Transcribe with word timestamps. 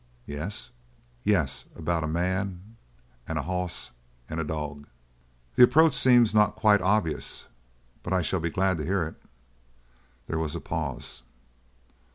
"Yes?" 0.25 0.71
"Yes, 1.23 1.65
about 1.75 2.03
a 2.03 2.07
man 2.07 2.75
and 3.27 3.37
a 3.37 3.43
hoss 3.43 3.91
and 4.27 4.39
a 4.39 4.43
dog." 4.43 4.87
"The 5.53 5.63
approach 5.63 5.93
seems 5.93 6.33
not 6.33 6.55
quite 6.55 6.81
obvious, 6.81 7.45
but 8.01 8.11
I 8.11 8.23
shall 8.23 8.39
be 8.39 8.49
glad 8.49 8.79
to 8.79 8.83
hear 8.83 9.03
it." 9.03 9.21
There 10.25 10.39
was 10.39 10.55
a 10.55 10.59
pause. 10.59 11.21